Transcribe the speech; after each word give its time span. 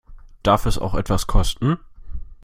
Darf 0.41 0.65
es 0.65 0.79
auch 0.79 0.95
etwas 0.95 1.27
kosten? 1.27 1.77